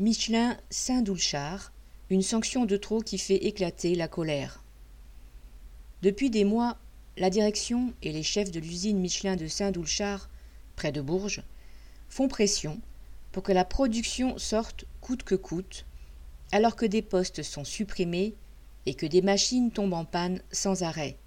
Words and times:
Michelin 0.00 0.56
Saint-Doulchard, 0.70 1.72
une 2.08 2.22
sanction 2.22 2.64
de 2.64 2.78
trop 2.78 3.02
qui 3.02 3.18
fait 3.18 3.44
éclater 3.44 3.94
la 3.94 4.08
colère. 4.08 4.64
Depuis 6.00 6.30
des 6.30 6.44
mois, 6.44 6.78
la 7.18 7.28
direction 7.28 7.92
et 8.02 8.10
les 8.10 8.22
chefs 8.22 8.50
de 8.50 8.60
l'usine 8.60 8.98
Michelin 8.98 9.36
de 9.36 9.46
Saint-Doulchard, 9.46 10.30
près 10.74 10.90
de 10.90 11.02
Bourges, 11.02 11.42
font 12.08 12.28
pression 12.28 12.80
pour 13.30 13.42
que 13.42 13.52
la 13.52 13.66
production 13.66 14.38
sorte 14.38 14.86
coûte 15.02 15.22
que 15.22 15.34
coûte, 15.34 15.84
alors 16.50 16.76
que 16.76 16.86
des 16.86 17.02
postes 17.02 17.42
sont 17.42 17.64
supprimés 17.64 18.34
et 18.86 18.94
que 18.94 19.04
des 19.04 19.20
machines 19.20 19.70
tombent 19.70 19.92
en 19.92 20.06
panne 20.06 20.40
sans 20.50 20.82
arrêt. 20.82 21.18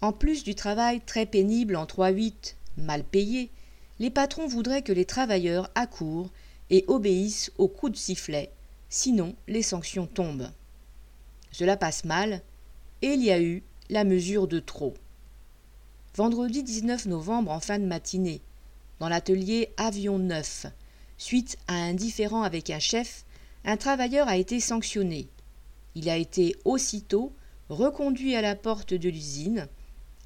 En 0.00 0.14
plus 0.14 0.44
du 0.44 0.54
travail 0.54 1.02
très 1.02 1.26
pénible 1.26 1.76
en 1.76 1.84
3-8, 1.84 2.54
mal 2.78 3.04
payé, 3.04 3.50
les 3.98 4.08
patrons 4.08 4.46
voudraient 4.46 4.80
que 4.80 4.94
les 4.94 5.04
travailleurs 5.04 5.70
accourent 5.74 6.30
et 6.72 6.84
obéissent 6.88 7.52
au 7.58 7.68
coup 7.68 7.90
de 7.90 7.96
sifflet, 7.96 8.50
sinon 8.88 9.36
les 9.46 9.62
sanctions 9.62 10.06
tombent. 10.06 10.50
Cela 11.52 11.76
passe 11.76 12.04
mal, 12.04 12.42
et 13.02 13.08
il 13.08 13.22
y 13.22 13.30
a 13.30 13.40
eu 13.40 13.62
la 13.90 14.04
mesure 14.04 14.48
de 14.48 14.58
trop. 14.58 14.94
Vendredi 16.16 16.62
19 16.62 17.06
novembre 17.06 17.52
en 17.52 17.60
fin 17.60 17.78
de 17.78 17.84
matinée, 17.84 18.40
dans 19.00 19.08
l'atelier 19.08 19.68
Avion 19.76 20.18
9, 20.18 20.66
suite 21.18 21.58
à 21.68 21.74
un 21.74 21.92
différend 21.92 22.42
avec 22.42 22.70
un 22.70 22.78
chef, 22.78 23.24
un 23.64 23.76
travailleur 23.76 24.26
a 24.28 24.38
été 24.38 24.58
sanctionné. 24.58 25.28
Il 25.94 26.08
a 26.08 26.16
été 26.16 26.56
aussitôt 26.64 27.32
reconduit 27.68 28.34
à 28.34 28.40
la 28.40 28.56
porte 28.56 28.94
de 28.94 29.08
l'usine 29.10 29.68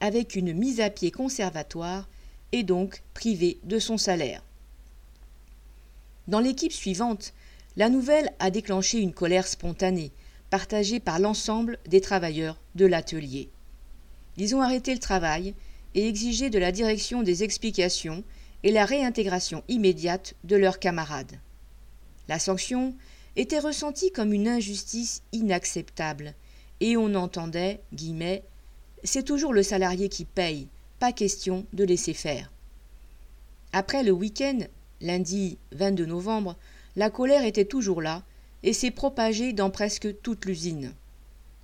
avec 0.00 0.36
une 0.36 0.52
mise 0.52 0.80
à 0.80 0.90
pied 0.90 1.10
conservatoire 1.10 2.08
et 2.52 2.62
donc 2.62 3.02
privé 3.14 3.58
de 3.64 3.78
son 3.78 3.98
salaire. 3.98 4.42
Dans 6.28 6.40
l'équipe 6.40 6.72
suivante, 6.72 7.32
la 7.76 7.88
nouvelle 7.88 8.32
a 8.38 8.50
déclenché 8.50 9.00
une 9.00 9.12
colère 9.12 9.46
spontanée, 9.46 10.12
partagée 10.50 11.00
par 11.00 11.18
l'ensemble 11.18 11.78
des 11.86 12.00
travailleurs 12.00 12.60
de 12.74 12.86
l'atelier. 12.86 13.50
Ils 14.36 14.54
ont 14.54 14.62
arrêté 14.62 14.92
le 14.92 15.00
travail 15.00 15.54
et 15.94 16.08
exigé 16.08 16.50
de 16.50 16.58
la 16.58 16.72
direction 16.72 17.22
des 17.22 17.42
explications 17.42 18.24
et 18.62 18.72
la 18.72 18.84
réintégration 18.84 19.62
immédiate 19.68 20.34
de 20.44 20.56
leurs 20.56 20.78
camarades. 20.78 21.38
La 22.28 22.38
sanction 22.38 22.94
était 23.36 23.58
ressentie 23.58 24.10
comme 24.10 24.32
une 24.32 24.48
injustice 24.48 25.22
inacceptable, 25.32 26.34
et 26.80 26.96
on 26.96 27.14
entendait, 27.14 27.80
guillemets, 27.94 28.42
c'est 29.04 29.24
toujours 29.24 29.52
le 29.52 29.62
salarié 29.62 30.08
qui 30.08 30.24
paye, 30.24 30.68
pas 30.98 31.12
question 31.12 31.66
de 31.72 31.84
laisser 31.84 32.14
faire. 32.14 32.50
Après 33.72 34.02
le 34.02 34.12
week-end, 34.12 34.58
lundi 35.00 35.58
22 35.72 36.06
novembre, 36.06 36.56
la 36.96 37.10
colère 37.10 37.44
était 37.44 37.64
toujours 37.64 38.02
là 38.02 38.22
et 38.62 38.72
s'est 38.72 38.90
propagée 38.90 39.52
dans 39.52 39.70
presque 39.70 40.20
toute 40.22 40.44
l'usine. 40.44 40.92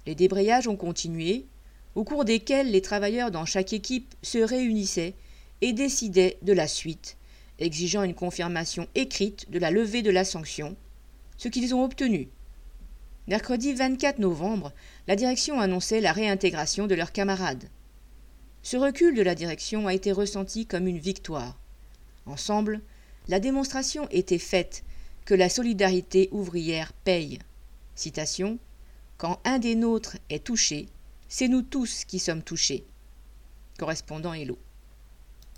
Les 0.07 0.15
débrayages 0.15 0.69
ont 0.69 0.77
continué, 0.77 1.47
au 1.95 2.05
cours 2.05 2.25
desquels 2.25 2.71
les 2.71 2.83
travailleurs 2.83 3.31
dans 3.31 3.45
chaque 3.45 3.73
équipe 3.73 4.15
se 4.23 4.39
réunissaient 4.39 5.15
et 5.61 5.73
décidaient 5.73 6.39
de 6.43 6.53
la 6.53 6.67
suite, 6.67 7.17
exigeant 7.59 8.03
une 8.03 8.15
confirmation 8.15 8.89
écrite 8.95 9.51
de 9.51 9.59
la 9.59 9.71
levée 9.71 10.03
de 10.03 10.11
la 10.11 10.25
sanction, 10.25 10.77
ce 11.37 11.49
qu'ils 11.49 11.75
ont 11.75 11.85
obtenu. 11.85 12.29
Mercredi 13.29 13.73
24 13.73 14.19
novembre, 14.19 14.73
la 15.07 15.17
direction 15.17 15.61
annonçait 15.61 16.01
la 16.01 16.13
réintégration 16.13 16.89
de 16.89 16.95
leurs 16.95 17.13
camarades. 17.13 17.69
Ce 18.63 18.77
recul 18.77 19.15
de 19.15 19.23
la 19.23 19.35
direction 19.35 19.87
a 19.87 19.95
été 19.95 20.13
ressenti 20.13 20.67
comme 20.67 20.89
une 20.89 20.99
victoire. 20.99 21.59
Ensemble, 22.27 22.81
la 23.29 23.41
démonstration 23.41 24.09
était 24.11 24.39
faite 24.39 24.85
que 25.25 25.35
la 25.35 25.49
solidarité 25.49 26.29
ouvrière 26.33 26.93
paye. 27.05 27.39
Quand 29.19 29.41
un 29.45 29.59
des 29.59 29.75
nôtres 29.75 30.17
est 30.31 30.45
touché, 30.45 30.89
c'est 31.29 31.49
nous 31.49 31.63
tous 31.63 32.05
qui 32.05 32.19
sommes 32.19 32.43
touchés. 32.43 32.85
Correspondant 33.79 34.33
Hello. 34.33 34.59